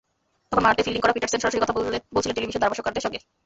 তখন 0.51 0.63
মাঠে 0.65 0.85
ফিল্ডিং 0.85 1.01
করা 1.01 1.15
পিটারসেন 1.15 1.41
সরাসরি 1.41 1.61
কথা 1.61 1.75
বলছিলেন 2.15 2.35
টেলিভিশন 2.35 2.61
ধারাভাষ্যকারদের 2.61 3.05
সঙ্গে। 3.05 3.19